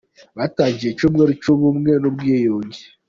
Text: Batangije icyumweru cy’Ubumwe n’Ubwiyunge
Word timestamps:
Batangije 0.37 0.91
icyumweru 0.93 1.31
cy’Ubumwe 1.41 1.91
n’Ubwiyunge 2.01 2.81